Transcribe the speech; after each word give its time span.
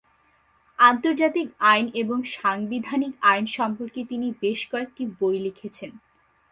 আন্তর্জাতিক 0.79 1.47
আইন 1.71 1.85
এবং 1.93 2.17
সাংবিধানিক 2.35 3.13
আইন 3.21 3.45
সম্পর্কে 3.57 4.01
তিনি 4.05 4.27
বেশ 4.41 4.59
কয়েকটি 4.71 5.03
বই 5.19 5.37
লিখেছেন। 5.39 5.91